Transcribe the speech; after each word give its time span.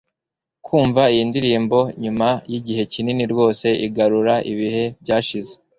kumva 0.65 1.01
iyi 1.13 1.23
ndirimbo 1.29 1.77
nyuma 2.03 2.27
yigihe 2.51 2.83
kinini 2.93 3.23
rwose 3.31 3.67
igarura 3.87 4.35
ibihe 4.51 4.83
byashize 5.01 5.53